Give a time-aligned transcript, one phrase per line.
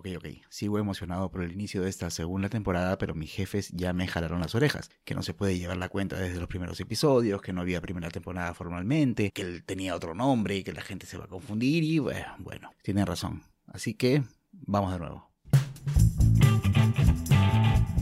[0.00, 3.92] Ok, ok, sigo emocionado por el inicio de esta segunda temporada, pero mis jefes ya
[3.92, 7.42] me jalaron las orejas, que no se puede llevar la cuenta desde los primeros episodios,
[7.42, 11.04] que no había primera temporada formalmente, que él tenía otro nombre y que la gente
[11.04, 13.42] se va a confundir y bueno, bueno, tienen razón.
[13.66, 15.30] Así que vamos de nuevo.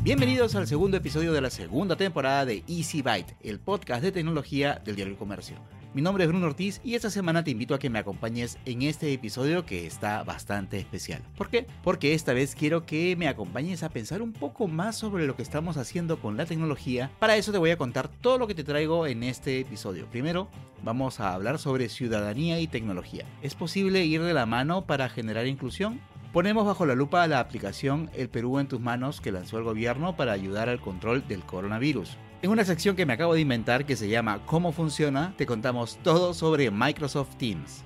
[0.04, 4.80] Bienvenidos al segundo episodio de la segunda temporada de Easy Byte, el podcast de tecnología
[4.84, 5.56] del diario Comercio.
[5.94, 8.82] Mi nombre es Bruno Ortiz y esta semana te invito a que me acompañes en
[8.82, 11.22] este episodio que está bastante especial.
[11.34, 11.66] ¿Por qué?
[11.82, 15.42] Porque esta vez quiero que me acompañes a pensar un poco más sobre lo que
[15.42, 17.10] estamos haciendo con la tecnología.
[17.18, 20.06] Para eso te voy a contar todo lo que te traigo en este episodio.
[20.10, 20.48] Primero,
[20.84, 23.24] vamos a hablar sobre ciudadanía y tecnología.
[23.40, 26.00] ¿Es posible ir de la mano para generar inclusión?
[26.34, 30.16] Ponemos bajo la lupa la aplicación El Perú en tus manos que lanzó el gobierno
[30.16, 32.18] para ayudar al control del coronavirus.
[32.40, 35.34] En una sección que me acabo de inventar que se llama ¿Cómo funciona?
[35.36, 37.82] te contamos todo sobre Microsoft Teams.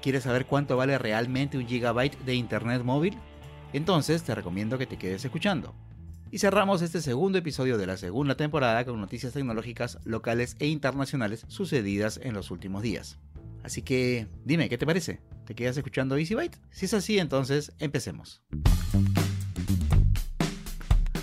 [0.00, 3.18] ¿Quieres saber cuánto vale realmente un gigabyte de internet móvil?
[3.74, 5.74] Entonces te recomiendo que te quedes escuchando.
[6.30, 11.44] Y cerramos este segundo episodio de la segunda temporada con noticias tecnológicas locales e internacionales
[11.48, 13.18] sucedidas en los últimos días.
[13.62, 15.20] Así que dime, ¿qué te parece?
[15.44, 16.58] ¿Te quedas escuchando Easy Byte?
[16.70, 18.42] Si es así, entonces empecemos.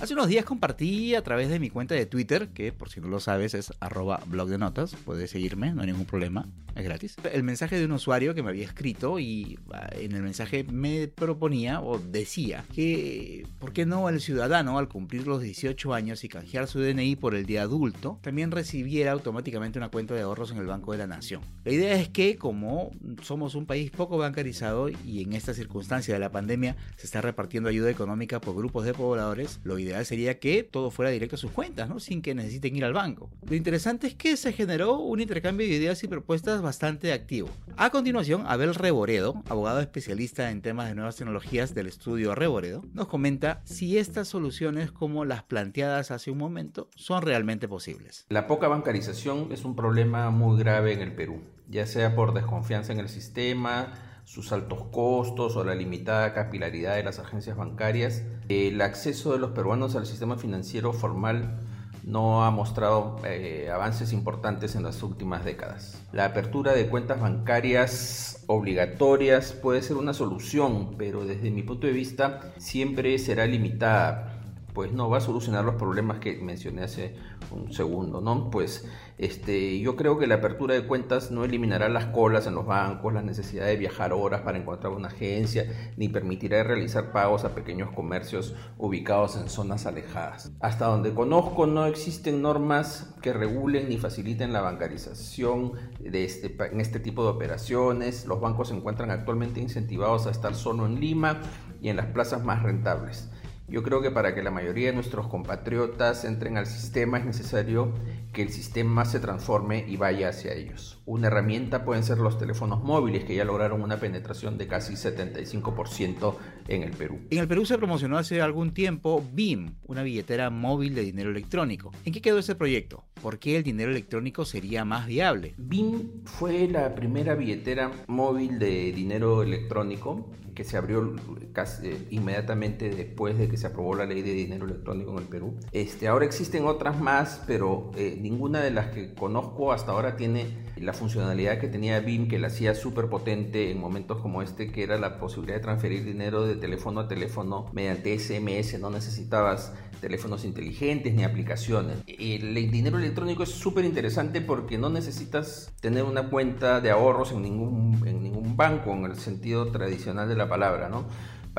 [0.09, 3.09] Hace unos días compartí a través de mi cuenta de Twitter, que por si no
[3.09, 7.15] lo sabes es arroba blog de notas, puedes seguirme, no hay ningún problema, es gratis.
[7.31, 11.07] El mensaje de un usuario que me había escrito y ah, en el mensaje me
[11.07, 16.29] proponía o decía que, ¿por qué no el ciudadano al cumplir los 18 años y
[16.29, 20.57] canjear su DNI por el día adulto, también recibiera automáticamente una cuenta de ahorros en
[20.57, 21.43] el Banco de la Nación?
[21.65, 22.89] La idea es que como
[23.21, 27.69] somos un país poco bancarizado y en esta circunstancia de la pandemia se está repartiendo
[27.69, 31.51] ayuda económica por grupos de pobladores, lo ideal sería que todo fuera directo a sus
[31.51, 31.99] cuentas, ¿no?
[31.99, 33.29] Sin que necesiten ir al banco.
[33.47, 37.49] Lo interesante es que se generó un intercambio de ideas y propuestas bastante activo.
[37.77, 43.07] A continuación, Abel Reboredo, abogado especialista en temas de nuevas tecnologías del estudio Reboredo, nos
[43.07, 48.25] comenta si estas soluciones como las planteadas hace un momento son realmente posibles.
[48.29, 52.93] La poca bancarización es un problema muy grave en el Perú, ya sea por desconfianza
[52.93, 53.93] en el sistema,
[54.29, 58.21] sus altos costos o la limitada capilaridad de las agencias bancarias.
[58.47, 61.61] El acceso de los peruanos al sistema financiero formal
[62.03, 65.99] no ha mostrado eh, avances importantes en las últimas décadas.
[66.11, 71.93] La apertura de cuentas bancarias obligatorias puede ser una solución, pero desde mi punto de
[71.93, 74.38] vista siempre será limitada
[74.73, 77.15] pues no va a solucionar los problemas que mencioné hace
[77.51, 78.49] un segundo, ¿no?
[78.49, 78.87] Pues
[79.17, 83.13] este, yo creo que la apertura de cuentas no eliminará las colas en los bancos,
[83.13, 87.91] la necesidad de viajar horas para encontrar una agencia, ni permitirá realizar pagos a pequeños
[87.91, 90.51] comercios ubicados en zonas alejadas.
[90.59, 96.79] Hasta donde conozco no existen normas que regulen ni faciliten la bancarización de este, en
[96.79, 98.25] este tipo de operaciones.
[98.25, 101.41] Los bancos se encuentran actualmente incentivados a estar solo en Lima
[101.81, 103.29] y en las plazas más rentables.
[103.69, 107.93] Yo creo que para que la mayoría de nuestros compatriotas entren al sistema es necesario
[108.33, 111.01] que el sistema se transforme y vaya hacia ellos.
[111.05, 116.35] Una herramienta pueden ser los teléfonos móviles que ya lograron una penetración de casi 75%
[116.67, 117.19] en el Perú.
[117.31, 121.91] En el Perú se promocionó hace algún tiempo BIM, una billetera móvil de dinero electrónico.
[122.05, 123.03] ¿En qué quedó ese proyecto?
[123.21, 125.55] ¿Por qué el dinero electrónico sería más viable?
[125.57, 130.29] BIM fue la primera billetera móvil de dinero electrónico
[130.59, 131.15] que se abrió
[131.53, 135.23] casi, eh, inmediatamente después de que se aprobó la ley de dinero electrónico en el
[135.23, 135.53] Perú.
[135.71, 140.45] Este, ahora existen otras más, pero eh, ninguna de las que conozco hasta ahora tiene
[140.77, 144.83] la funcionalidad que tenía BIM, que la hacía súper potente en momentos como este, que
[144.83, 148.79] era la posibilidad de transferir dinero de teléfono a teléfono mediante SMS.
[148.79, 151.97] No necesitabas teléfonos inteligentes ni aplicaciones.
[152.07, 157.41] El dinero electrónico es súper interesante porque no necesitas tener una cuenta de ahorros en
[157.41, 161.05] ningún, en ningún banco, en el sentido tradicional de la palabra, ¿no?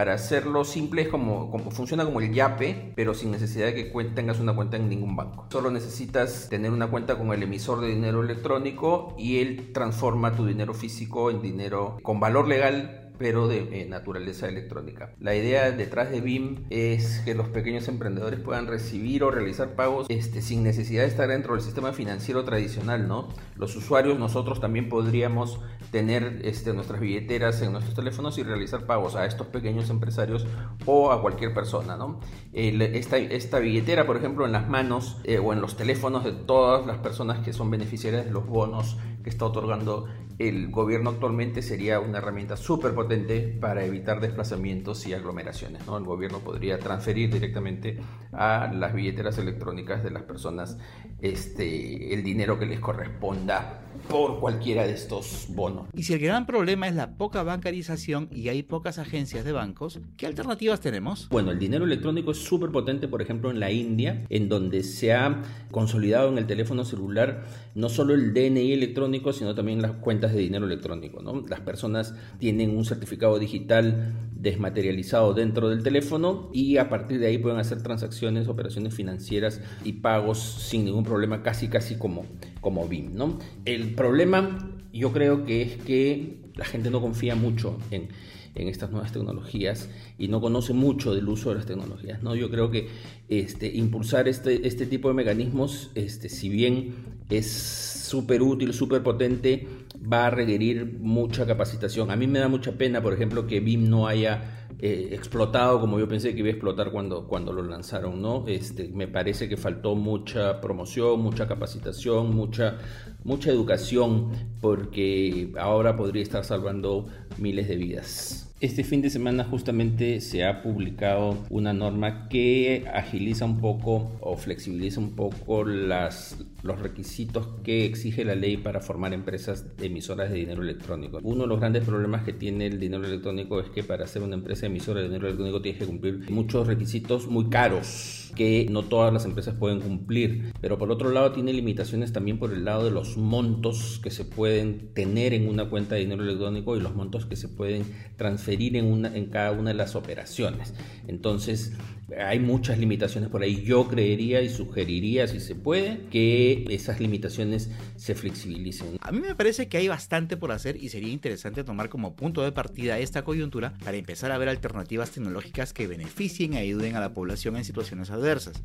[0.01, 4.41] Para hacerlo simple es como, funciona como el YAPE, pero sin necesidad de que tengas
[4.41, 5.47] una cuenta en ningún banco.
[5.53, 10.47] Solo necesitas tener una cuenta con el emisor de dinero electrónico y él transforma tu
[10.47, 15.13] dinero físico en dinero con valor legal pero de eh, naturaleza electrónica.
[15.21, 20.07] La idea detrás de BIM es que los pequeños emprendedores puedan recibir o realizar pagos
[20.09, 23.29] este, sin necesidad de estar dentro del sistema financiero tradicional, ¿no?
[23.57, 29.17] Los usuarios, nosotros también podríamos tener este, nuestras billeteras en nuestros teléfonos y realizar pagos
[29.17, 30.47] a estos pequeños empresarios
[30.87, 32.21] o a cualquier persona, ¿no?
[32.55, 36.87] esta, esta, billetera, por ejemplo, en las manos eh, o en los teléfonos de todas
[36.87, 40.07] las personas que son beneficiarias de los bonos que está otorgando
[40.41, 45.87] el gobierno actualmente sería una herramienta súper potente para evitar desplazamientos y aglomeraciones.
[45.87, 45.99] ¿no?
[45.99, 47.99] El gobierno podría transferir directamente
[48.33, 50.79] a las billeteras electrónicas de las personas
[51.21, 55.89] este, el dinero que les corresponda por cualquiera de estos bonos.
[55.93, 60.01] Y si el gran problema es la poca bancarización y hay pocas agencias de bancos,
[60.17, 61.29] ¿qué alternativas tenemos?
[61.29, 65.13] Bueno, el dinero electrónico es súper potente, por ejemplo, en la India, en donde se
[65.13, 67.45] ha consolidado en el teléfono celular
[67.75, 71.23] no solo el DNI electrónico, sino también las cuentas de dinero electrónico.
[71.23, 71.43] ¿no?
[71.49, 77.39] Las personas tienen un certificado digital desmaterializado dentro del teléfono y a partir de ahí
[77.39, 82.25] pueden hacer transacciones, operaciones financieras y pagos sin ningún problema, casi casi como,
[82.61, 83.15] como BIM.
[83.15, 83.39] ¿no?
[83.65, 84.59] El problema
[84.93, 88.09] yo creo que es que la gente no confía mucho en,
[88.55, 89.89] en estas nuevas tecnologías
[90.19, 92.23] y no conoce mucho del uso de las tecnologías.
[92.23, 92.35] ¿no?
[92.35, 92.89] Yo creo que
[93.29, 96.95] este, impulsar este, este tipo de mecanismos, este, si bien
[97.31, 99.69] es súper útil, súper potente,
[100.13, 102.11] va a requerir mucha capacitación.
[102.11, 105.99] A mí me da mucha pena, por ejemplo, que BIM no haya eh, explotado como
[106.01, 108.45] yo pensé que iba a explotar cuando, cuando lo lanzaron, ¿no?
[108.49, 112.79] Este, me parece que faltó mucha promoción, mucha capacitación, mucha,
[113.23, 114.31] mucha educación,
[114.61, 117.07] porque ahora podría estar salvando
[117.39, 118.50] miles de vidas.
[118.61, 124.37] Este fin de semana justamente se ha publicado una norma que agiliza un poco o
[124.37, 130.37] flexibiliza un poco las, los requisitos que exige la ley para formar empresas emisoras de
[130.37, 131.21] dinero electrónico.
[131.23, 134.35] Uno de los grandes problemas que tiene el dinero electrónico es que para ser una
[134.35, 139.13] empresa emisora de dinero electrónico tienes que cumplir muchos requisitos muy caros que no todas
[139.13, 140.53] las empresas pueden cumplir.
[140.61, 144.27] Pero por otro lado tiene limitaciones también por el lado de los montos que se
[144.27, 147.85] pueden tener en una cuenta de dinero electrónico y los montos que se pueden
[148.17, 150.75] transferir en, en cada una de las operaciones.
[151.07, 151.73] Entonces
[152.19, 153.63] hay muchas limitaciones por ahí.
[153.63, 158.99] Yo creería y sugeriría, si se puede, que esas limitaciones se flexibilicen.
[159.01, 162.43] A mí me parece que hay bastante por hacer y sería interesante tomar como punto
[162.43, 167.01] de partida esta coyuntura para empezar a ver alternativas tecnológicas que beneficien y ayuden a
[167.01, 168.63] la población en situaciones adversas.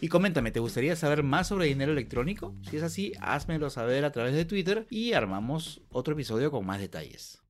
[0.00, 2.54] Y coméntame, ¿te gustaría saber más sobre dinero electrónico?
[2.68, 6.80] Si es así, házmelo saber a través de Twitter y armamos otro episodio con más
[6.80, 7.42] detalles.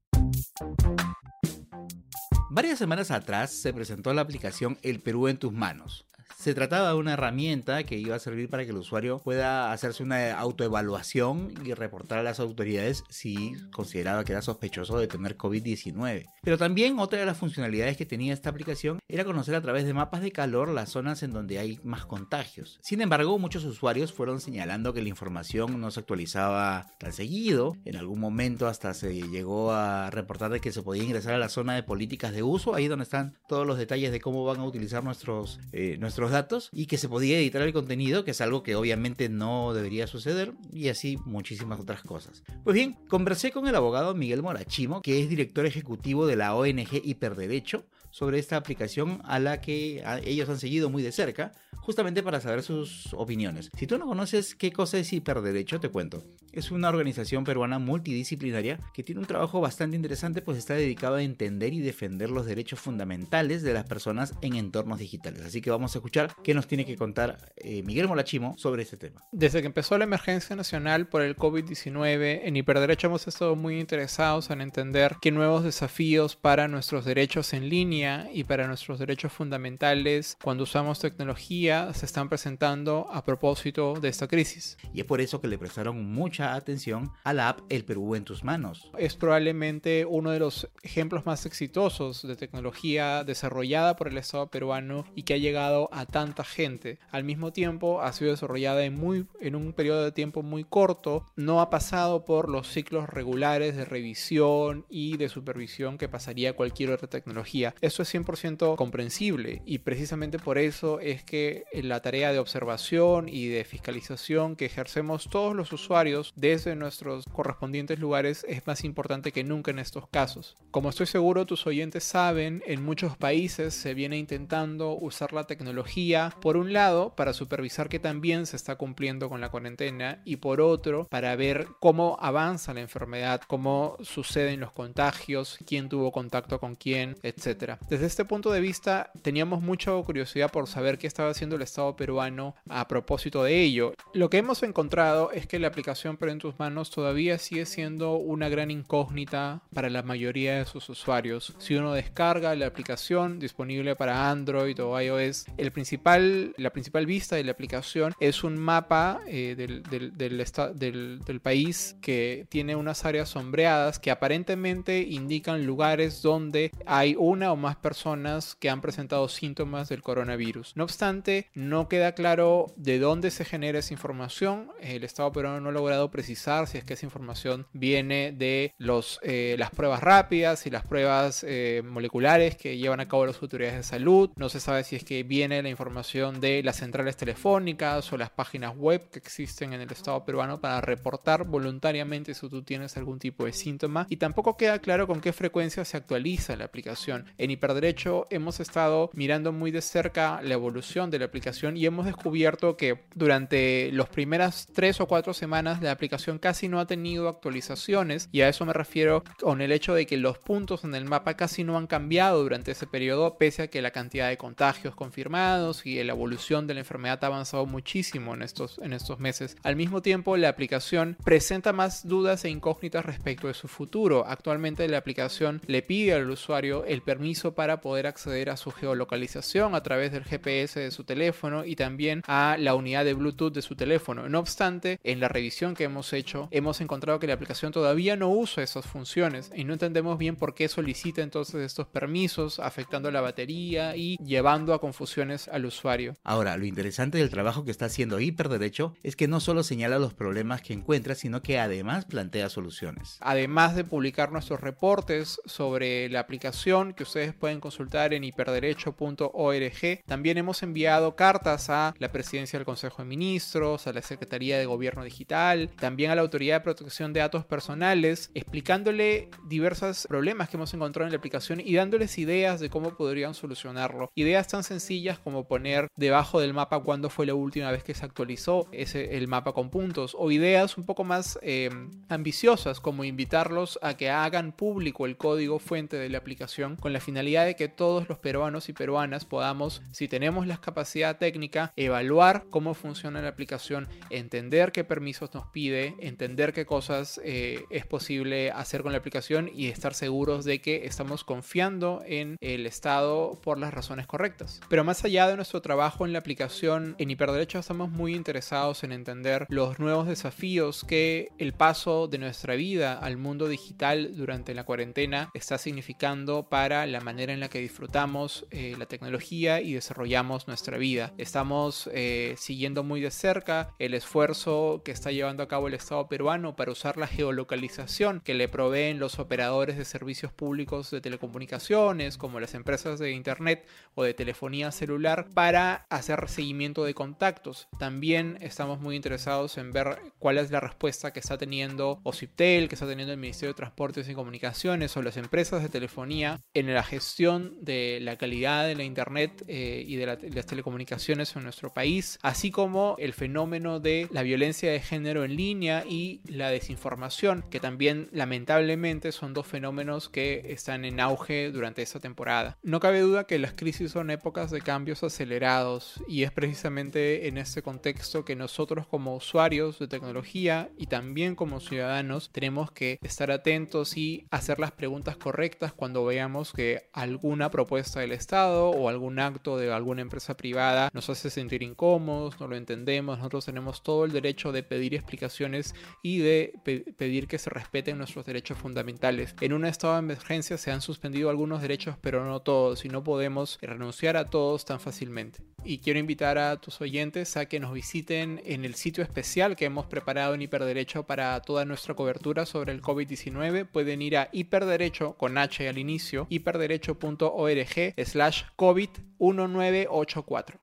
[2.56, 6.06] Varias semanas atrás se presentó la aplicación El Perú en tus manos,
[6.36, 10.02] se trataba de una herramienta que iba a servir para que el usuario pueda hacerse
[10.02, 16.26] una autoevaluación y reportar a las autoridades si consideraba que era sospechoso de tener COVID-19.
[16.42, 19.94] Pero también otra de las funcionalidades que tenía esta aplicación era conocer a través de
[19.94, 22.78] mapas de calor las zonas en donde hay más contagios.
[22.82, 27.76] Sin embargo, muchos usuarios fueron señalando que la información no se actualizaba tan seguido.
[27.86, 31.48] En algún momento hasta se llegó a reportar de que se podía ingresar a la
[31.48, 34.64] zona de políticas de uso, ahí donde están todos los detalles de cómo van a
[34.64, 38.62] utilizar nuestros, eh, nuestros datos y que se podía editar el contenido, que es algo
[38.62, 42.42] que obviamente no debería suceder, y así muchísimas otras cosas.
[42.64, 47.00] Pues bien, conversé con el abogado Miguel Morachimo, que es director ejecutivo de la ONG
[47.04, 47.84] Hiperderecho,
[48.16, 52.62] sobre esta aplicación a la que ellos han seguido muy de cerca, justamente para saber
[52.62, 53.70] sus opiniones.
[53.76, 56.24] Si tú no conoces qué cosa es Hiperderecho, te cuento.
[56.50, 61.22] Es una organización peruana multidisciplinaria que tiene un trabajo bastante interesante, pues está dedicado a
[61.22, 65.42] entender y defender los derechos fundamentales de las personas en entornos digitales.
[65.42, 68.96] Así que vamos a escuchar qué nos tiene que contar eh, Miguel Molachimo sobre este
[68.96, 69.20] tema.
[69.30, 74.48] Desde que empezó la emergencia nacional por el COVID-19, en Hiperderecho hemos estado muy interesados
[74.48, 80.36] en entender qué nuevos desafíos para nuestros derechos en línea y para nuestros derechos fundamentales
[80.42, 84.76] cuando usamos tecnología se están presentando a propósito de esta crisis.
[84.94, 88.24] Y es por eso que le prestaron mucha atención a la app El Perú en
[88.24, 88.90] tus manos.
[88.98, 95.04] Es probablemente uno de los ejemplos más exitosos de tecnología desarrollada por el Estado peruano
[95.14, 96.98] y que ha llegado a tanta gente.
[97.10, 101.26] Al mismo tiempo ha sido desarrollada en, muy, en un periodo de tiempo muy corto,
[101.36, 106.90] no ha pasado por los ciclos regulares de revisión y de supervisión que pasaría cualquier
[106.90, 107.74] otra tecnología.
[107.80, 113.26] Es eso es 100% comprensible y precisamente por eso es que la tarea de observación
[113.26, 119.32] y de fiscalización que ejercemos todos los usuarios desde nuestros correspondientes lugares es más importante
[119.32, 120.58] que nunca en estos casos.
[120.70, 126.34] Como estoy seguro tus oyentes saben, en muchos países se viene intentando usar la tecnología
[126.42, 130.60] por un lado para supervisar que también se está cumpliendo con la cuarentena y por
[130.60, 136.74] otro para ver cómo avanza la enfermedad, cómo suceden los contagios, quién tuvo contacto con
[136.74, 137.78] quién, etc.
[137.88, 141.94] Desde este punto de vista teníamos mucha curiosidad por saber qué estaba haciendo el Estado
[141.94, 143.94] peruano a propósito de ello.
[144.12, 148.16] Lo que hemos encontrado es que la aplicación Pero en tus manos todavía sigue siendo
[148.16, 151.54] una gran incógnita para la mayoría de sus usuarios.
[151.58, 157.52] Si uno descarga la aplicación disponible para Android o iOS, la principal vista de la
[157.52, 165.02] aplicación es un mapa eh, del, del país que tiene unas áreas sombreadas que aparentemente
[165.02, 170.76] indican lugares donde hay una o más personas que han presentado síntomas del coronavirus.
[170.76, 174.70] No obstante, no queda claro de dónde se genera esa información.
[174.80, 178.74] El Estado peruano no ha logrado precisar si es que esa información viene de
[179.22, 183.76] eh, las pruebas rápidas y las pruebas eh, moleculares que llevan a cabo las autoridades
[183.76, 184.30] de salud.
[184.36, 188.30] No se sabe si es que viene la información de las centrales telefónicas o las
[188.30, 193.18] páginas web que existen en el Estado peruano para reportar voluntariamente si tú tienes algún
[193.18, 194.06] tipo de síntoma.
[194.08, 197.26] Y tampoco queda claro con qué frecuencia se actualiza la aplicación.
[197.38, 202.06] En Hiperderecho hemos estado mirando muy de cerca la evolución de la aplicación y hemos
[202.06, 207.28] descubierto que durante las primeras tres o cuatro semanas la aplicación casi no ha tenido
[207.28, 211.04] actualizaciones y a eso me refiero con el hecho de que los puntos en el
[211.04, 214.94] mapa casi no han cambiado durante ese periodo pese a que la cantidad de contagios
[214.94, 219.56] confirmados y la evolución de la enfermedad ha avanzado muchísimo en estos, en estos meses.
[219.62, 224.24] Al mismo tiempo la aplicación presenta más dudas e incógnitas respecto de su futuro.
[224.26, 229.74] Actualmente la aplicación le pide al usuario el permiso para poder acceder a su geolocalización
[229.74, 233.62] a través del GPS de su teléfono y también a la unidad de Bluetooth de
[233.62, 234.28] su teléfono.
[234.28, 238.30] No obstante, en la revisión que hemos hecho, hemos encontrado que la aplicación todavía no
[238.30, 243.20] usa esas funciones y no entendemos bien por qué solicita entonces estos permisos, afectando la
[243.20, 246.16] batería y llevando a confusiones al usuario.
[246.24, 250.14] Ahora, lo interesante del trabajo que está haciendo Hiperderecho es que no solo señala los
[250.14, 253.18] problemas que encuentra, sino que además plantea soluciones.
[253.20, 260.38] Además de publicar nuestros reportes sobre la aplicación que ustedes pueden consultar en hiperderecho.org, también
[260.38, 265.04] hemos enviado cartas a la presidencia del Consejo de Ministros, a la Secretaría de Gobierno
[265.04, 270.72] Digital, también a la Autoridad de Protección de Datos Personales, explicándole diversos problemas que hemos
[270.74, 274.10] encontrado en la aplicación y dándoles ideas de cómo podrían solucionarlo.
[274.14, 278.04] Ideas tan sencillas como poner debajo del mapa cuándo fue la última vez que se
[278.04, 281.70] actualizó ese, el mapa con puntos, o ideas un poco más eh,
[282.08, 287.00] ambiciosas como invitarlos a que hagan público el código fuente de la aplicación con la
[287.26, 292.74] de que todos los peruanos y peruanas podamos, si tenemos la capacidad técnica, evaluar cómo
[292.74, 298.82] funciona la aplicación, entender qué permisos nos pide, entender qué cosas eh, es posible hacer
[298.82, 303.74] con la aplicación y estar seguros de que estamos confiando en el Estado por las
[303.74, 304.60] razones correctas.
[304.68, 308.92] Pero más allá de nuestro trabajo en la aplicación, en Hiperderecho estamos muy interesados en
[308.92, 314.64] entender los nuevos desafíos que el paso de nuestra vida al mundo digital durante la
[314.64, 320.46] cuarentena está significando para la manera en la que disfrutamos eh, la tecnología y desarrollamos
[320.46, 321.14] nuestra vida.
[321.16, 326.08] Estamos eh, siguiendo muy de cerca el esfuerzo que está llevando a cabo el Estado
[326.08, 332.18] peruano para usar la geolocalización que le proveen los operadores de servicios públicos de telecomunicaciones,
[332.18, 337.68] como las empresas de Internet o de telefonía celular, para hacer seguimiento de contactos.
[337.78, 342.74] También estamos muy interesados en ver cuál es la respuesta que está teniendo OCIPTEL, que
[342.74, 346.82] está teniendo el Ministerio de Transportes y Comunicaciones o las empresas de telefonía en la
[346.82, 351.72] gestión de la calidad de la Internet eh, y de, de las telecomunicaciones en nuestro
[351.72, 357.44] país, así como el fenómeno de la violencia de género en línea y la desinformación,
[357.50, 362.58] que también lamentablemente son dos fenómenos que están en auge durante esta temporada.
[362.62, 367.38] No cabe duda que las crisis son épocas de cambios acelerados y es precisamente en
[367.38, 373.30] este contexto que nosotros como usuarios de tecnología y también como ciudadanos tenemos que estar
[373.30, 379.18] atentos y hacer las preguntas correctas cuando veamos que alguna propuesta del Estado o algún
[379.18, 384.06] acto de alguna empresa privada nos hace sentir incómodos, no lo entendemos, nosotros tenemos todo
[384.06, 389.34] el derecho de pedir explicaciones y de pe pedir que se respeten nuestros derechos fundamentales.
[389.42, 393.04] En un estado de emergencia se han suspendido algunos derechos, pero no todos, y no
[393.04, 395.40] podemos renunciar a todos tan fácilmente.
[395.64, 399.64] Y quiero invitar a tus oyentes a que nos visiten en el sitio especial que
[399.64, 403.66] hemos preparado en Hiperderecho para toda nuestra cobertura sobre el COVID-19.
[403.66, 410.60] Pueden ir a Hiperderecho con H al inicio, hiperderecho derecho.org slash COVID-1984.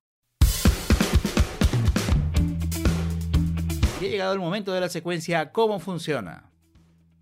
[4.01, 6.52] Y ha llegado el momento de la secuencia ¿Cómo funciona?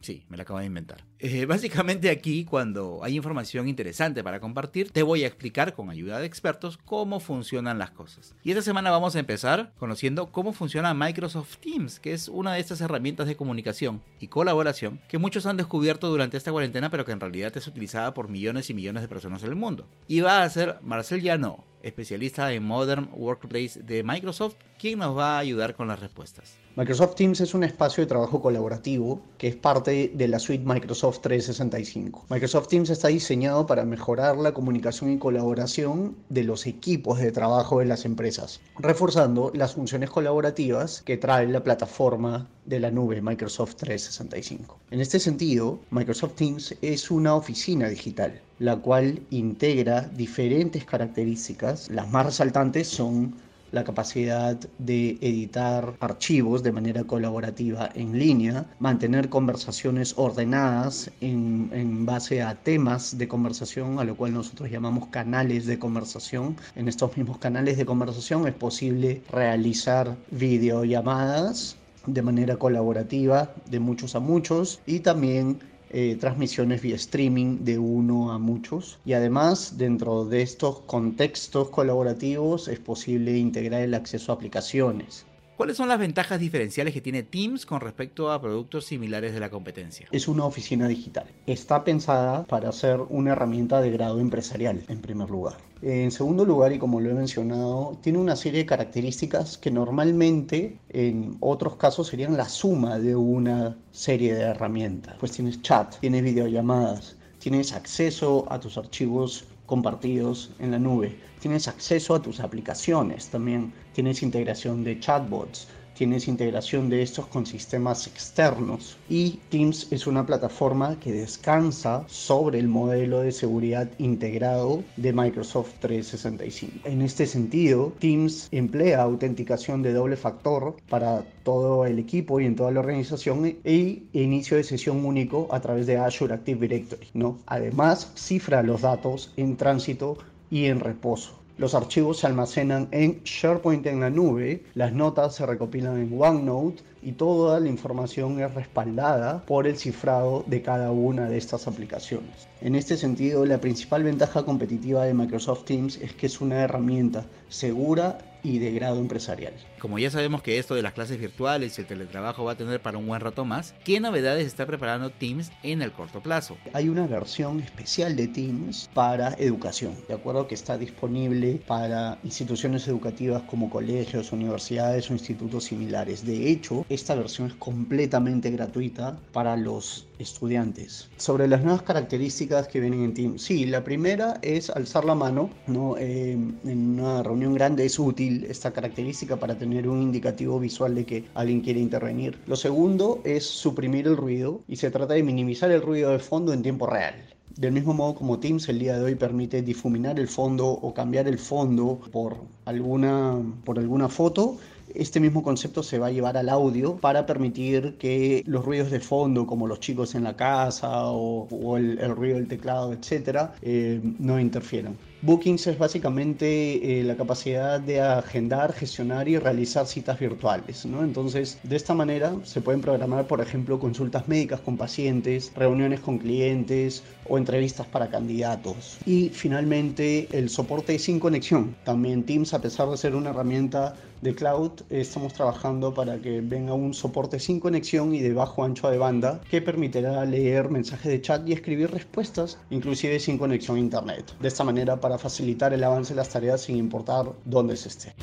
[0.02, 1.06] Sí, me la acabo de inventar.
[1.20, 6.20] Eh, básicamente aquí, cuando hay información interesante para compartir, te voy a explicar con ayuda
[6.20, 8.36] de expertos cómo funcionan las cosas.
[8.44, 12.60] Y esta semana vamos a empezar conociendo cómo funciona Microsoft Teams, que es una de
[12.60, 17.12] estas herramientas de comunicación y colaboración que muchos han descubierto durante esta cuarentena, pero que
[17.12, 19.88] en realidad es utilizada por millones y millones de personas en el mundo.
[20.08, 25.36] Y va a ser Marcel Llano, especialista en Modern Workplace de Microsoft, quien nos va
[25.36, 26.56] a ayudar con las respuestas.
[26.76, 31.20] Microsoft Teams es un espacio de trabajo colaborativo que es parte de la suite Microsoft
[31.20, 32.28] 365.
[32.30, 37.80] Microsoft Teams está diseñado para mejorar la comunicación y colaboración de los equipos de trabajo
[37.80, 43.76] de las empresas, reforzando las funciones colaborativas que trae la plataforma de la nube Microsoft
[43.76, 44.80] 365.
[44.92, 51.90] En este sentido, Microsoft Teams es una oficina digital, la cual integra diferentes características.
[51.90, 53.34] Las más resaltantes son
[53.72, 62.42] la capacidad de editar archivos de manera colaborativa en línea, mantener conversaciones ordenadas en, base
[62.42, 66.58] a temas de conversación, a lo cual nosotros llamamos canales de conversación.
[66.76, 74.16] En estos mismos canales de conversación es posible realizar videollamadas de manera colaborativa de muchos
[74.16, 79.00] a muchos y también eh, transmisiones vía streaming de uno a muchos.
[79.06, 85.26] Y además, dentro de estos contextos colaborativos es posible integrar el acceso a aplicaciones.
[85.62, 89.52] ¿Cuáles son las ventajas diferenciales que tiene Teams con respecto a productos similares de la
[89.52, 90.08] competencia?
[90.12, 91.28] Es una oficina digital.
[91.46, 95.58] Está pensada para ser una herramienta de grado empresarial, en primer lugar.
[95.84, 100.80] En segundo lugar, y como lo he mencionado, tiene una serie de características que normalmente
[100.90, 105.18] en otros casos serían la suma de una serie de herramientas.
[105.20, 111.70] Pues tienes chat, tienes videollamadas, tienes acceso a tus archivos compartidos en la nube, tienes
[111.70, 115.70] acceso a tus aplicaciones también, tienes integración de chatbots,
[116.02, 122.58] tienes integración de estos con sistemas externos y Teams es una plataforma que descansa sobre
[122.58, 126.90] el modelo de seguridad integrado de Microsoft 365.
[126.90, 132.56] En este sentido, Teams emplea autenticación de doble factor para todo el equipo y en
[132.56, 137.10] toda la organización y inicio de sesión único a través de Azure Active Directory.
[137.46, 140.18] Además, cifra los datos en tránsito
[140.50, 141.41] y en reposo.
[141.62, 146.82] Los archivos se almacenan en SharePoint en la nube, las notas se recopilan en OneNote
[147.02, 152.48] y toda la información es respaldada por el cifrado de cada una de estas aplicaciones.
[152.62, 157.26] En este sentido, la principal ventaja competitiva de Microsoft Teams es que es una herramienta
[157.50, 159.54] segura y de grado empresarial.
[159.80, 162.82] Como ya sabemos que esto de las clases virtuales y el teletrabajo va a tener
[162.82, 166.58] para un buen rato más, ¿qué novedades está preparando Teams en el corto plazo?
[166.74, 172.88] Hay una versión especial de Teams para educación, de acuerdo que está disponible para instituciones
[172.88, 176.26] educativas como colegios, universidades o institutos similares.
[176.26, 181.10] De hecho, esta versión es completamente gratuita para los estudiantes.
[181.18, 185.50] Sobre las nuevas características que vienen en Teams, sí, la primera es alzar la mano,
[185.68, 185.96] ¿no?
[185.98, 191.06] Eh, en una reunión grande es útil esta característica para tener un indicativo visual de
[191.06, 192.38] que alguien quiere intervenir.
[192.46, 196.54] Lo segundo es suprimir el ruido y se trata de minimizar el ruido de fondo
[196.54, 197.16] en tiempo real.
[197.58, 201.28] Del mismo modo como Teams el día de hoy permite difuminar el fondo o cambiar
[201.28, 204.58] el fondo por alguna, por alguna foto,
[204.96, 209.00] este mismo concepto se va a llevar al audio para permitir que los ruidos de
[209.00, 214.40] fondo, como los chicos en la casa o, el, ruido del teclado, etcétera, eh, no
[214.40, 214.98] interfieran.
[215.24, 220.84] Bookings es básicamente eh, la capacidad de agendar, gestionar y realizar citas virtuales.
[220.88, 221.04] ¿no?
[221.04, 226.18] Entonces, de esta manera se pueden programar, por ejemplo, consultas médicas con pacientes, reuniones con
[226.18, 228.98] clientes o entrevistas para candidatos.
[229.06, 231.76] Y finalmente, el soporte sin conexión.
[231.84, 236.74] También Teams, a pesar de ser una herramienta de cloud, estamos trabajando para que venga
[236.74, 241.22] un soporte sin conexión y de bajo ancho de banda que permitirá leer mensajes de
[241.22, 244.34] chat y escribir respuestas, inclusive sin conexión a internet.
[244.40, 248.14] De esta manera, para facilitar el avance de las tareas sin importar dónde se esté.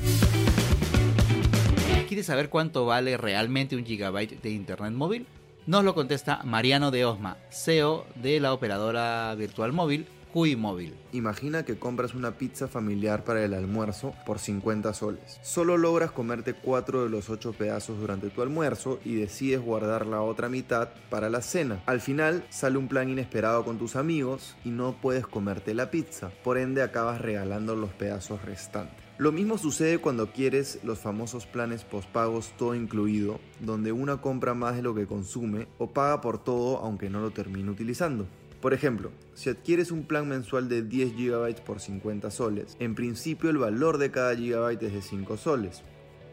[2.07, 5.27] ¿Quieres saber cuánto vale realmente un gigabyte de internet móvil?
[5.67, 10.93] Nos lo contesta Mariano de Osma, CEO de la operadora virtual móvil Móvil.
[11.11, 15.39] Imagina que compras una pizza familiar para el almuerzo por 50 soles.
[15.41, 20.21] Solo logras comerte 4 de los 8 pedazos durante tu almuerzo y decides guardar la
[20.21, 21.81] otra mitad para la cena.
[21.87, 26.29] Al final sale un plan inesperado con tus amigos y no puedes comerte la pizza.
[26.43, 29.09] Por ende acabas regalando los pedazos restantes.
[29.17, 34.77] Lo mismo sucede cuando quieres los famosos planes postpagos todo incluido, donde una compra más
[34.77, 38.27] de lo que consume o paga por todo aunque no lo termine utilizando.
[38.61, 43.49] Por ejemplo, si adquieres un plan mensual de 10 GB por 50 soles, en principio
[43.49, 45.83] el valor de cada gigabyte es de 5 soles.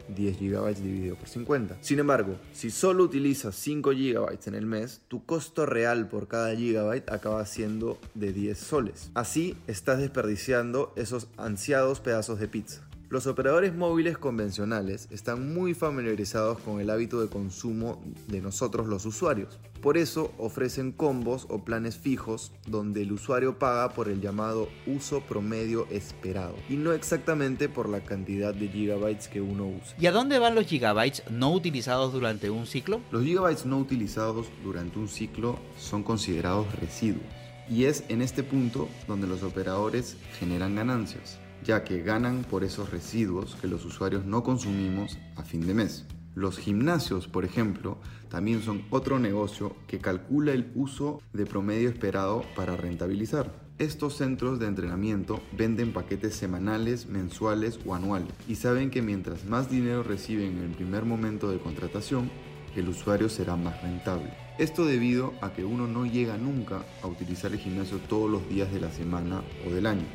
[0.09, 1.77] 10 GB dividido por 50.
[1.81, 6.55] Sin embargo, si solo utilizas 5 GB en el mes, tu costo real por cada
[6.55, 9.11] gigabyte acaba siendo de 10 soles.
[9.13, 12.86] Así estás desperdiciando esos ansiados pedazos de pizza.
[13.09, 19.05] Los operadores móviles convencionales están muy familiarizados con el hábito de consumo de nosotros los
[19.05, 19.59] usuarios.
[19.81, 25.21] Por eso ofrecen combos o planes fijos donde el usuario paga por el llamado uso
[25.21, 29.95] promedio esperado y no exactamente por la cantidad de gigabytes que uno usa.
[29.97, 32.99] ¿Y a dónde van los gigabytes no utilizados durante un ciclo?
[33.11, 37.23] Los gigabytes no utilizados durante un ciclo son considerados residuos
[37.69, 42.91] y es en este punto donde los operadores generan ganancias ya que ganan por esos
[42.91, 46.05] residuos que los usuarios no consumimos a fin de mes.
[46.33, 47.97] Los gimnasios, por ejemplo,
[48.29, 53.51] también son otro negocio que calcula el uso de promedio esperado para rentabilizar.
[53.79, 59.69] Estos centros de entrenamiento venden paquetes semanales, mensuales o anuales y saben que mientras más
[59.69, 62.31] dinero reciben en el primer momento de contratación,
[62.77, 64.31] el usuario será más rentable.
[64.57, 68.71] Esto debido a que uno no llega nunca a utilizar el gimnasio todos los días
[68.71, 70.05] de la semana o del año.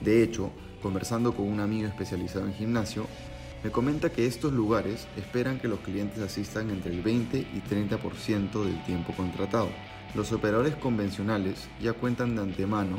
[0.00, 0.50] De hecho,
[0.84, 3.06] conversando con un amigo especializado en gimnasio,
[3.64, 8.62] me comenta que estos lugares esperan que los clientes asistan entre el 20 y 30%
[8.62, 9.70] del tiempo contratado.
[10.14, 12.98] Los operadores convencionales ya cuentan de antemano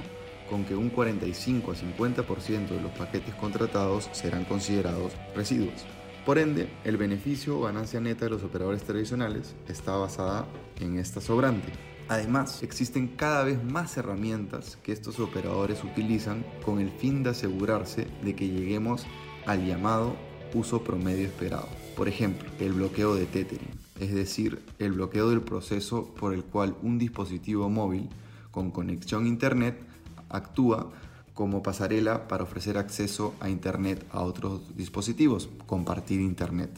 [0.50, 5.86] con que un 45 a 50% de los paquetes contratados serán considerados residuos.
[6.26, 10.48] Por ende, el beneficio o ganancia neta de los operadores tradicionales está basada
[10.80, 11.95] en esta sobrante.
[12.08, 18.08] Además, existen cada vez más herramientas que estos operadores utilizan con el fin de asegurarse
[18.24, 19.06] de que lleguemos
[19.48, 20.16] al llamado
[20.54, 21.68] uso promedio esperado.
[21.98, 26.76] Por ejemplo, el bloqueo de tethering, es decir, el bloqueo del proceso por el cual
[26.84, 28.10] un dispositivo móvil
[28.52, 29.80] con conexión a Internet
[30.30, 30.92] actúa
[31.34, 36.72] como pasarela para ofrecer acceso a Internet a otros dispositivos, compartir Internet.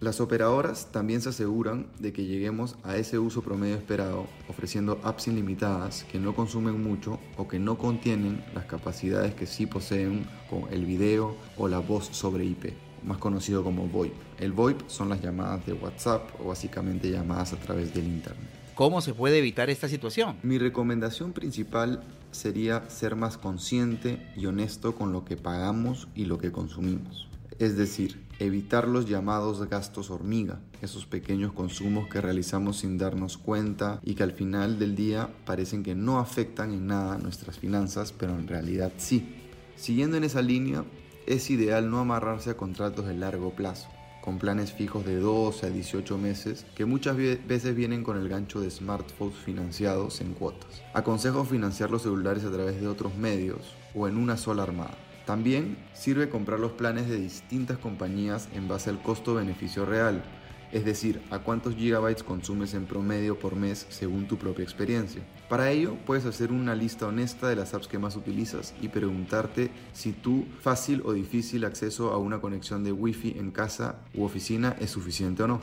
[0.00, 5.26] Las operadoras también se aseguran de que lleguemos a ese uso promedio esperado ofreciendo apps
[5.26, 10.72] ilimitadas que no consumen mucho o que no contienen las capacidades que sí poseen con
[10.72, 14.12] el video o la voz sobre IP, más conocido como VoIP.
[14.38, 18.50] El VoIP son las llamadas de WhatsApp o básicamente llamadas a través del Internet.
[18.76, 20.36] ¿Cómo se puede evitar esta situación?
[20.44, 26.38] Mi recomendación principal sería ser más consciente y honesto con lo que pagamos y lo
[26.38, 27.26] que consumimos.
[27.58, 34.00] Es decir, evitar los llamados gastos hormiga, esos pequeños consumos que realizamos sin darnos cuenta
[34.04, 38.38] y que al final del día parecen que no afectan en nada nuestras finanzas, pero
[38.38, 39.34] en realidad sí.
[39.76, 40.84] Siguiendo en esa línea,
[41.26, 43.88] es ideal no amarrarse a contratos de largo plazo,
[44.22, 48.60] con planes fijos de 12 a 18 meses que muchas veces vienen con el gancho
[48.60, 50.82] de smartphones financiados en cuotas.
[50.94, 54.96] Aconsejo financiar los celulares a través de otros medios o en una sola armada
[55.28, 60.24] también sirve comprar los planes de distintas compañías en base al costo-beneficio real,
[60.72, 65.20] es decir, a cuántos gigabytes consumes en promedio por mes según tu propia experiencia.
[65.50, 69.70] Para ello, puedes hacer una lista honesta de las apps que más utilizas y preguntarte
[69.92, 74.76] si tu fácil o difícil acceso a una conexión de Wi-Fi en casa u oficina
[74.80, 75.60] es suficiente o no.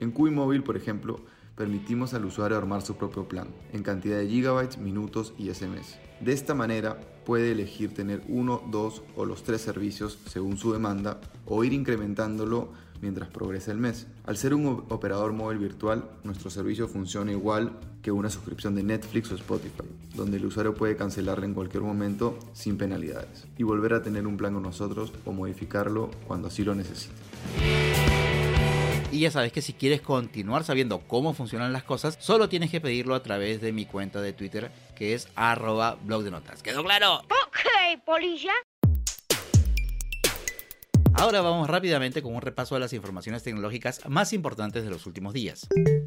[0.00, 1.20] En QI Móvil, por ejemplo,
[1.58, 5.98] permitimos al usuario armar su propio plan, en cantidad de gigabytes, minutos y SMS.
[6.20, 11.20] De esta manera, puede elegir tener uno, dos o los tres servicios según su demanda
[11.46, 12.70] o ir incrementándolo
[13.02, 14.06] mientras progresa el mes.
[14.24, 19.30] Al ser un operador móvil virtual, nuestro servicio funciona igual que una suscripción de Netflix
[19.32, 24.02] o Spotify, donde el usuario puede cancelarla en cualquier momento sin penalidades y volver a
[24.02, 27.14] tener un plan con nosotros o modificarlo cuando así lo necesite.
[29.10, 32.80] Y ya sabes que si quieres continuar sabiendo cómo funcionan las cosas, solo tienes que
[32.80, 36.62] pedirlo a través de mi cuenta de Twitter, que es arroba blog de notas.
[36.62, 37.20] ¿Quedó claro?
[37.20, 38.52] Ok, polilla.
[41.14, 45.34] Ahora vamos rápidamente con un repaso de las informaciones tecnológicas más importantes de los últimos
[45.34, 45.66] días.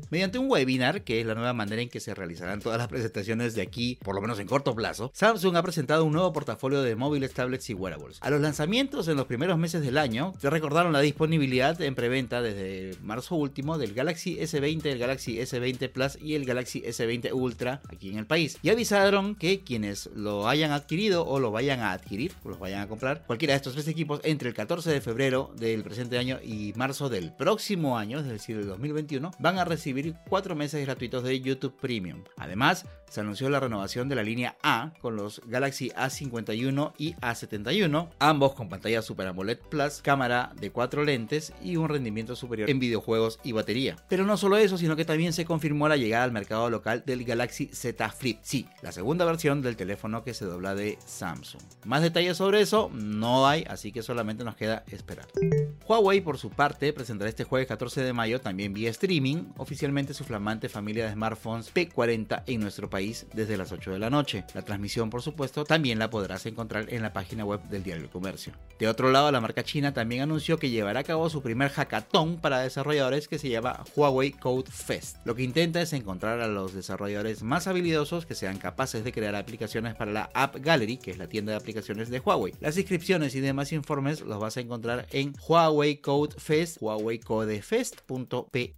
[0.09, 3.55] Mediante un webinar, que es la nueva manera en que se realizarán todas las presentaciones
[3.55, 6.95] de aquí, por lo menos en corto plazo, Samsung ha presentado un nuevo portafolio de
[6.95, 8.19] móviles, tablets y wearables.
[8.21, 12.41] A los lanzamientos en los primeros meses del año, se recordaron la disponibilidad en preventa
[12.41, 17.81] desde marzo último del Galaxy S20, el Galaxy S20 Plus y el Galaxy S20 Ultra
[17.89, 18.57] aquí en el país.
[18.61, 22.81] Y avisaron que quienes lo hayan adquirido o lo vayan a adquirir, o los vayan
[22.81, 26.17] a comprar, cualquiera de estos tres equipos entre el 14 14 de febrero del presente
[26.17, 30.83] año y marzo del próximo año, es decir, el 2021, van a recibir cuatro meses
[30.85, 32.23] gratuitos de YouTube Premium.
[32.35, 38.07] Además, se anunció la renovación de la línea A con los Galaxy A51 y A71,
[38.19, 42.79] ambos con pantalla Super AMOLED Plus, cámara de cuatro lentes y un rendimiento superior en
[42.79, 43.97] videojuegos y batería.
[44.07, 47.25] Pero no solo eso, sino que también se confirmó la llegada al mercado local del
[47.25, 51.61] Galaxy Z Flip, sí, la segunda versión del teléfono que se dobla de Samsung.
[51.83, 55.27] Más detalles sobre eso no hay, así que solamente nos queda esperar.
[55.87, 60.23] Huawei, por su parte, presentará este jueves 14 de mayo también vía streaming oficialmente su
[60.23, 64.45] flamante familia de smartphones P40 en nuestro país desde las 8 de la noche.
[64.53, 68.11] La transmisión, por supuesto, también la podrás encontrar en la página web del Diario del
[68.11, 68.53] Comercio.
[68.79, 72.37] De otro lado, la marca china también anunció que llevará a cabo su primer hackathon
[72.37, 75.17] para desarrolladores que se llama Huawei Code Fest.
[75.25, 79.35] Lo que intenta es encontrar a los desarrolladores más habilidosos que sean capaces de crear
[79.35, 82.53] aplicaciones para la App Gallery, que es la tienda de aplicaciones de Huawei.
[82.59, 84.70] Las inscripciones y demás informes los vas a encontrar
[85.11, 88.75] en Huawei Code Fest, huawei-codefest.pe.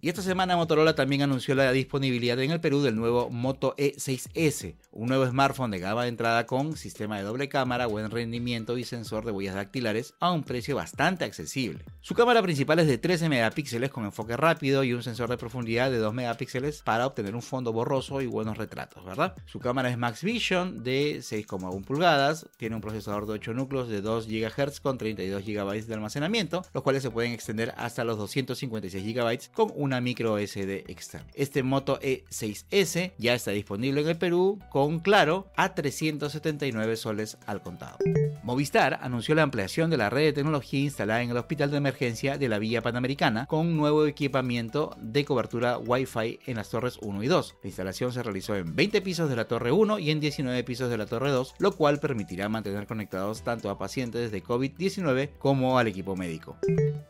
[0.00, 4.74] Y esta semana Motorola también anunció la disponibilidad en el Perú del nuevo Moto E6S,
[4.90, 8.82] un nuevo smartphone de gama de entrada con sistema de doble cámara, buen rendimiento y
[8.82, 11.84] sensor de huellas dactilares a un precio bastante accesible.
[12.00, 15.92] Su cámara principal es de 13 megapíxeles con enfoque rápido y un sensor de profundidad
[15.92, 19.36] de 2 megapíxeles para obtener un fondo borroso y buenos retratos, ¿verdad?
[19.46, 24.00] Su cámara es Max Vision de 6,1 pulgadas, tiene un procesador de 8 núcleos de
[24.00, 29.04] 2 GHz con 32 GB de almacenamiento, los cuales se pueden extender hasta los 256
[29.04, 31.26] GB con una micro SD externa.
[31.34, 37.62] Este Moto E6S ya está disponible en el Perú con Claro a 379 soles al
[37.62, 37.98] contado.
[38.42, 42.38] Movistar anunció la ampliación de la red de tecnología instalada en el Hospital de Emergencia
[42.38, 47.26] de la Villa Panamericana con nuevo equipamiento de cobertura Wi-Fi en las torres 1 y
[47.26, 47.56] 2.
[47.62, 50.88] La instalación se realizó en 20 pisos de la torre 1 y en 19 pisos
[50.88, 54.42] de la torre 2, lo cual permitirá mantener conectados tanto a pacientes de
[55.10, 56.56] COVID-19 como al equipo médico.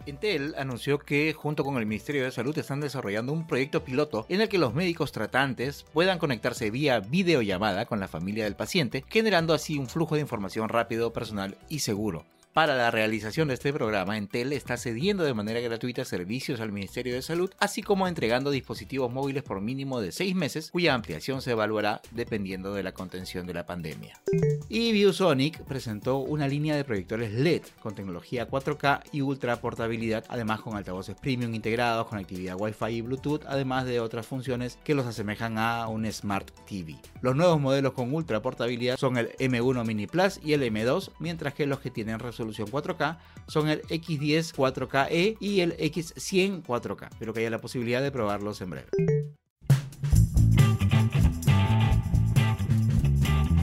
[0.06, 4.40] Intel anunció que junto con el Ministerio de Salud están desarrollando un proyecto piloto en
[4.40, 9.54] el que los médicos tratantes puedan conectarse vía videollamada con la familia del paciente, generando
[9.54, 12.24] así un flujo de información rápido, personal y seguro.
[12.52, 17.14] Para la realización de este programa, Entel está cediendo de manera gratuita servicios al Ministerio
[17.14, 21.52] de Salud, así como entregando dispositivos móviles por mínimo de 6 meses, cuya ampliación se
[21.52, 24.20] evaluará dependiendo de la contención de la pandemia.
[24.68, 30.60] Y ViewSonic presentó una línea de proyectores LED con tecnología 4K y ultra portabilidad, además
[30.60, 35.56] con altavoces premium integrados, conectividad Wi-Fi y Bluetooth, además de otras funciones que los asemejan
[35.56, 36.96] a un Smart TV.
[37.22, 41.54] Los nuevos modelos con ultra portabilidad son el M1 Mini Plus y el M2, mientras
[41.54, 47.08] que los que tienen resolución resolución 4K son el X10 4KE y el X100 4K,
[47.18, 48.88] pero que haya la posibilidad de probarlos en breve.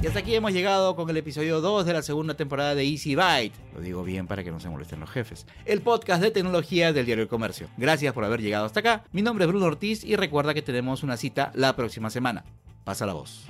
[0.02, 3.16] Y hasta aquí hemos llegado con el episodio 2 de la segunda temporada de Easy
[3.16, 3.56] Byte.
[3.74, 5.48] Lo digo bien para que no se molesten los jefes.
[5.66, 7.68] El podcast de tecnología del diario El Comercio.
[7.78, 9.04] Gracias por haber llegado hasta acá.
[9.12, 12.46] Mi nombre es Bruno Ortiz y recuerda que tenemos una cita la próxima semana.
[12.84, 13.48] Pasa la voz.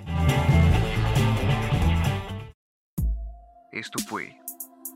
[3.74, 4.36] Esto fue